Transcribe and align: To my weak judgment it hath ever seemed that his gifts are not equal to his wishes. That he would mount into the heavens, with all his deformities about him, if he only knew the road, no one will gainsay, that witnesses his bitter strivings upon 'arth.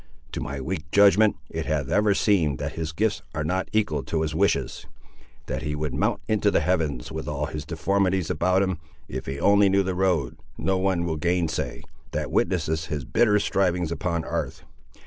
To 0.31 0.41
my 0.41 0.59
weak 0.59 0.89
judgment 0.89 1.35
it 1.51 1.67
hath 1.67 1.89
ever 1.89 2.15
seemed 2.15 2.57
that 2.57 2.71
his 2.71 2.91
gifts 2.91 3.21
are 3.35 3.43
not 3.43 3.69
equal 3.71 4.01
to 4.05 4.23
his 4.23 4.33
wishes. 4.33 4.87
That 5.45 5.61
he 5.61 5.75
would 5.75 5.93
mount 5.93 6.21
into 6.27 6.49
the 6.49 6.61
heavens, 6.61 7.11
with 7.11 7.27
all 7.27 7.45
his 7.45 7.65
deformities 7.67 8.31
about 8.31 8.63
him, 8.63 8.79
if 9.07 9.27
he 9.27 9.39
only 9.39 9.69
knew 9.69 9.83
the 9.83 9.93
road, 9.93 10.37
no 10.57 10.79
one 10.79 11.05
will 11.05 11.17
gainsay, 11.17 11.83
that 12.13 12.31
witnesses 12.31 12.87
his 12.87 13.05
bitter 13.05 13.37
strivings 13.37 13.91
upon 13.91 14.23
'arth. 14.25 14.63